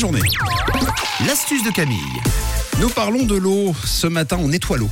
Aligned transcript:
Journée. 0.00 0.20
L'astuce 1.26 1.64
de 1.64 1.72
Camille. 1.72 1.98
Nous 2.80 2.88
parlons 2.88 3.24
de 3.24 3.34
l'eau. 3.34 3.74
Ce 3.84 4.06
matin, 4.06 4.38
on 4.40 4.46
nettoie 4.46 4.76
l'eau. 4.76 4.88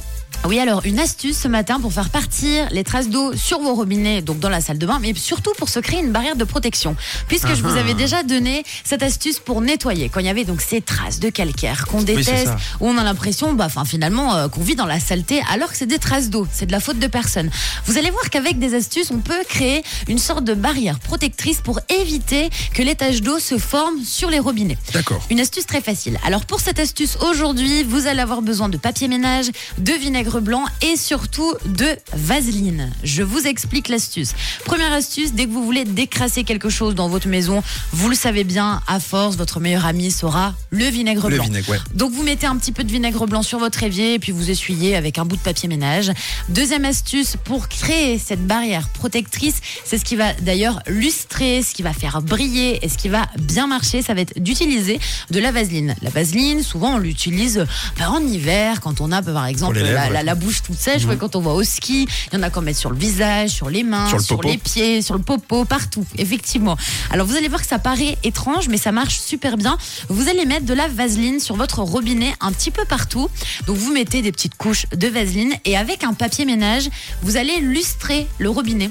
Oui, 0.47 0.61
alors 0.61 0.83
une 0.85 1.01
astuce 1.01 1.39
ce 1.39 1.49
matin 1.49 1.81
pour 1.81 1.93
faire 1.93 2.09
partir 2.09 2.69
les 2.71 2.85
traces 2.85 3.09
d'eau 3.09 3.35
sur 3.35 3.59
vos 3.59 3.75
robinets, 3.75 4.23
donc 4.23 4.39
dans 4.39 4.49
la 4.49 4.61
salle 4.61 4.79
de 4.79 4.87
bain, 4.87 5.01
mais 5.01 5.13
surtout 5.15 5.53
pour 5.59 5.69
se 5.69 5.81
créer 5.81 5.99
une 5.99 6.13
barrière 6.13 6.37
de 6.37 6.45
protection. 6.45 6.95
Puisque 7.27 7.53
je 7.55 7.63
vous 7.63 7.77
avais 7.77 7.95
déjà 7.95 8.23
donné 8.23 8.63
cette 8.85 9.03
astuce 9.03 9.41
pour 9.41 9.61
nettoyer, 9.61 10.09
quand 10.09 10.21
il 10.21 10.27
y 10.27 10.29
avait 10.29 10.45
donc 10.45 10.61
ces 10.61 10.81
traces 10.81 11.19
de 11.19 11.31
calcaire 11.31 11.87
qu'on 11.87 12.01
déteste, 12.01 12.53
où 12.79 12.87
on 12.87 12.97
a 12.97 13.03
l'impression, 13.03 13.55
bah, 13.55 13.65
enfin 13.67 13.85
finalement, 13.85 14.37
euh, 14.37 14.49
qu'on 14.49 14.63
vit 14.63 14.77
dans 14.77 14.87
la 14.87 15.01
saleté, 15.01 15.43
alors 15.53 15.73
que 15.73 15.77
c'est 15.77 15.87
des 15.87 15.99
traces 15.99 16.31
d'eau, 16.31 16.47
c'est 16.53 16.67
de 16.67 16.73
la 16.73 16.81
faute 16.81 17.01
de 17.01 17.09
personne. 17.09 17.51
Vous 17.87 17.99
allez 17.99 18.11
voir 18.11 18.31
qu'avec 18.31 18.61
des 18.61 18.75
astuces, 18.75 19.11
on 19.11 19.19
peut 19.19 19.43
créer 19.49 19.83
une 20.07 20.19
sorte 20.19 20.45
de 20.45 20.55
barrière 20.55 21.01
protectrice 21.01 21.61
pour 21.61 21.81
éviter 21.89 22.51
que 22.73 22.83
les 22.83 22.95
taches 22.95 23.21
d'eau 23.21 23.41
se 23.41 23.59
forment 23.59 24.05
sur 24.05 24.31
les 24.31 24.39
robinets. 24.39 24.79
D'accord. 24.93 25.21
Une 25.29 25.41
astuce 25.41 25.67
très 25.67 25.81
facile. 25.81 26.19
Alors 26.25 26.47
pour 26.47 26.61
cette 26.61 26.79
astuce 26.79 27.17
aujourd'hui, 27.29 27.83
vous 27.83 28.07
allez 28.07 28.21
avoir 28.21 28.43
besoin 28.43 28.69
de 28.69 28.77
papier 28.77 29.09
ménage, 29.09 29.47
de 29.79 29.93
vinaigre 29.93 30.26
blanc 30.41 30.65
et 30.83 30.97
surtout 30.97 31.55
de 31.67 31.87
vaseline. 32.13 32.91
Je 33.03 33.23
vous 33.23 33.47
explique 33.47 33.89
l'astuce. 33.89 34.33
Première 34.65 34.93
astuce, 34.93 35.33
dès 35.33 35.47
que 35.47 35.51
vous 35.51 35.65
voulez 35.65 35.85
décrasser 35.85 36.45
quelque 36.45 36.69
chose 36.69 36.95
dans 36.95 37.09
votre 37.09 37.29
maison, 37.29 37.63
vous 37.93 38.09
le 38.09 38.17
savez 38.17 38.45
bien, 38.45 38.81
à 38.87 39.01
force, 39.01 39.37
votre 39.37 39.61
meilleur 39.61 39.87
ami 39.87 40.11
sera 40.11 40.55
le 40.71 40.85
vinaigre 40.87 41.29
Le 41.29 41.37
blanc. 41.37 41.45
vinaigre, 41.45 41.69
ouais. 41.71 41.79
Donc 41.95 42.13
vous 42.13 42.23
mettez 42.23 42.47
un 42.47 42.57
petit 42.57 42.73
peu 42.73 42.85
de 42.85 42.91
vinaigre 42.91 43.27
blanc 43.27 43.43
sur 43.43 43.59
votre 43.59 43.83
évier 43.83 44.15
et 44.15 44.19
puis 44.19 44.33
vous 44.33 44.51
essuyez 44.51 44.97
avec 44.97 45.19
un 45.19 45.25
bout 45.25 45.37
de 45.37 45.43
papier 45.43 45.69
ménage. 45.69 46.11
Deuxième 46.49 46.85
astuce 46.85 47.37
pour 47.45 47.69
créer 47.69 48.19
cette 48.19 48.47
barrière 48.47 48.89
protectrice, 48.89 49.61
c'est 49.85 49.99
ce 49.99 50.05
qui 50.05 50.17
va 50.17 50.33
d'ailleurs 50.35 50.81
lustrer, 50.87 51.63
ce 51.63 51.73
qui 51.75 51.83
va 51.83 51.93
faire 51.93 52.21
briller 52.21 52.85
et 52.85 52.89
ce 52.89 52.99
qui 52.99 53.09
va 53.09 53.27
bien 53.39 53.67
marcher, 53.67 54.03
ça 54.03 54.15
va 54.15 54.21
être 54.23 54.39
d'utiliser 54.41 54.99
de 55.31 55.39
la 55.39 55.53
vaseline. 55.53 55.95
La 56.03 56.11
vaseline, 56.11 56.63
souvent 56.63 56.95
on 56.95 56.99
l'utilise 56.99 57.65
ben, 57.99 58.09
en 58.09 58.21
hiver 58.21 58.81
quand 58.81 59.01
on 59.01 59.13
a 59.13 59.23
par 59.23 59.47
exemple 59.47 59.77
lèvres, 59.79 60.06
la, 60.09 60.15
la- 60.15 60.23
la 60.23 60.35
bouche 60.35 60.63
toute 60.63 60.79
sèche, 60.79 61.05
ouais, 61.05 61.17
quand 61.17 61.37
on 61.37 61.41
va 61.41 61.53
au 61.53 61.63
ski, 61.63 62.09
il 62.33 62.37
y 62.37 62.39
en 62.39 62.43
a 62.43 62.51
qu'on 62.51 62.63
met 62.63 62.75
sur 62.75 62.91
le 62.91 62.97
visage, 62.99 63.51
sur 63.51 63.71
les 63.71 63.83
mains, 63.83 64.09
Sur 64.09 64.19
le 64.19 64.25
popo. 64.25 64.49
les 64.49 64.59
pieds, 64.59 65.03
sur 65.03 65.15
le 65.15 65.23
popo, 65.23 65.65
partout, 65.65 66.05
effectivement. 66.19 66.77
Alors 67.11 67.27
vous 67.27 67.37
allez 67.37 67.49
voir 67.49 67.61
que 67.63 67.67
ça 67.69 67.79
paraît 67.79 68.17
étrange, 68.25 68.69
mais 68.69 68.77
ça 68.79 68.93
marche 68.93 69.19
super 69.19 69.57
bien. 69.57 69.79
Vous 70.09 70.29
allez 70.29 70.45
mettre 70.45 70.67
de 70.67 70.75
la 70.75 70.89
vaseline 70.89 71.41
sur 71.41 71.57
votre 71.57 71.81
robinet 71.81 72.35
un 72.41 72.53
petit 72.53 72.71
peu 72.71 72.85
partout. 72.85 73.29
Donc 73.67 73.77
vous 73.77 73.93
mettez 73.93 74.23
des 74.23 74.33
petites 74.33 74.57
couches 74.57 74.87
de 74.95 75.09
vaseline 75.09 75.55
et 75.65 75.77
avec 75.77 76.05
un 76.05 76.13
papier 76.15 76.45
ménage, 76.45 76.89
vous 77.23 77.37
allez 77.37 77.59
lustrer 77.61 78.27
le 78.39 78.51
robinet. 78.51 78.91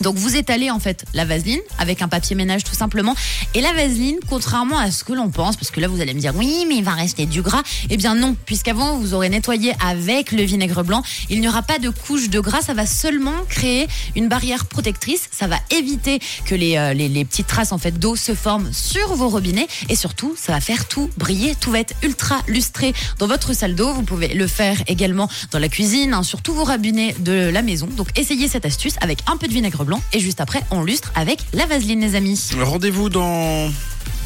Donc 0.00 0.16
vous 0.16 0.36
étalez 0.36 0.70
en 0.70 0.78
fait 0.78 1.04
la 1.14 1.24
vaseline 1.24 1.60
avec 1.78 2.02
un 2.02 2.08
papier 2.08 2.36
ménage 2.36 2.64
tout 2.64 2.74
simplement. 2.74 3.14
Et 3.54 3.60
la 3.60 3.72
vaseline, 3.72 4.18
contrairement 4.28 4.78
à 4.78 4.90
ce 4.90 5.04
que 5.04 5.12
l'on 5.12 5.30
pense, 5.30 5.56
parce 5.56 5.70
que 5.70 5.80
là 5.80 5.88
vous 5.88 6.00
allez 6.00 6.14
me 6.14 6.20
dire 6.20 6.32
oui 6.36 6.64
mais 6.68 6.76
il 6.76 6.84
va 6.84 6.92
rester 6.92 7.26
du 7.26 7.42
gras. 7.42 7.62
Eh 7.90 7.96
bien 7.96 8.14
non, 8.14 8.36
puisqu'avant 8.46 8.96
vous 8.96 9.14
aurez 9.14 9.28
nettoyé 9.28 9.74
avec 9.84 10.32
le 10.32 10.42
vinaigre 10.42 10.84
blanc, 10.84 11.02
il 11.30 11.40
n'y 11.40 11.48
aura 11.48 11.62
pas 11.62 11.78
de 11.78 11.90
couche 11.90 12.28
de 12.28 12.40
gras, 12.40 12.60
ça 12.60 12.74
va 12.74 12.86
seulement 12.86 13.34
créer 13.48 13.88
une 14.14 14.28
barrière 14.28 14.66
protectrice, 14.66 15.28
ça 15.32 15.46
va 15.46 15.56
éviter 15.70 16.20
que 16.44 16.54
les, 16.54 16.76
euh, 16.76 16.94
les, 16.94 17.08
les 17.08 17.24
petites 17.24 17.46
traces 17.46 17.72
en 17.72 17.78
fait 17.78 17.98
d'eau 17.98 18.16
se 18.16 18.34
forment 18.34 18.72
sur 18.72 19.14
vos 19.14 19.28
robinets 19.28 19.66
et 19.88 19.96
surtout 19.96 20.34
ça 20.36 20.52
va 20.52 20.60
faire 20.60 20.86
tout 20.86 21.10
briller, 21.16 21.54
tout 21.54 21.70
va 21.70 21.80
être 21.80 21.94
ultra 22.02 22.36
lustré 22.46 22.92
dans 23.18 23.26
votre 23.26 23.52
salle 23.52 23.74
d'eau. 23.74 23.92
Vous 23.92 24.02
pouvez 24.02 24.28
le 24.28 24.46
faire 24.46 24.76
également 24.86 25.28
dans 25.50 25.58
la 25.58 25.68
cuisine, 25.68 26.14
hein, 26.14 26.22
sur 26.22 26.42
tous 26.42 26.52
vos 26.52 26.64
robinets 26.64 27.14
de 27.18 27.50
la 27.50 27.62
maison. 27.62 27.86
Donc 27.96 28.08
essayez 28.16 28.48
cette 28.48 28.66
astuce 28.66 28.94
avec 29.00 29.18
un 29.26 29.36
peu 29.36 29.48
de 29.48 29.52
vinaigre 29.52 29.84
blanc 29.84 29.87
et 30.12 30.20
juste 30.20 30.40
après 30.40 30.62
on 30.70 30.82
lustre 30.82 31.12
avec 31.14 31.40
la 31.52 31.66
vaseline 31.66 32.00
les 32.00 32.14
amis. 32.14 32.50
Rendez-vous 32.60 33.08
dans. 33.08 33.70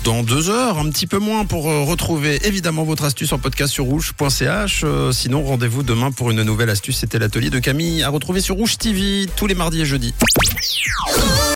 Dans 0.05 0.25
deux 0.25 0.51
heures, 0.51 0.79
un 0.79 0.91
petit 0.91 1.07
peu 1.07 1.19
moins, 1.19 1.45
pour 1.45 1.71
euh, 1.71 1.85
retrouver 1.85 2.45
évidemment 2.45 2.83
votre 2.83 3.05
astuce 3.05 3.33
en 3.33 3.39
podcast 3.39 3.73
sur 3.73 3.85
rouge.ch. 3.85 4.81
Euh, 4.83 5.13
sinon, 5.13 5.45
rendez-vous 5.45 5.85
demain 5.85 6.11
pour 6.11 6.33
une 6.33 6.43
nouvelle 6.43 6.71
astuce. 6.71 6.99
C'était 6.99 7.21
l'atelier 7.21 7.51
de 7.51 7.61
Camille 7.61 8.03
à 8.03 8.09
retrouver 8.09 8.41
sur 8.41 8.57
Rouge 8.57 8.79
TV 8.79 9.29
tous 9.37 9.47
les 9.47 9.55
mardis 9.55 9.83
et 9.83 9.87
jeudis. 9.87 10.13